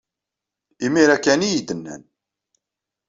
[0.85, 2.03] Imir-a kan ay iyi-d-nnan.